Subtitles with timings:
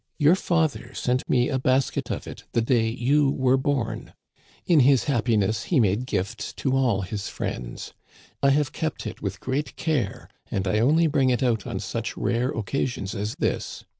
[0.17, 4.13] Your father sent me a basket of it the day you were born.
[4.65, 7.93] In his happiness he made gifts to all his friends.
[8.41, 12.17] I have kept it with great care, and I only bring it out on such
[12.17, 13.83] rare occasions as this.